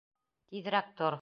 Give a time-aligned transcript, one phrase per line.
[0.53, 1.19] —Тиҙерәк тор!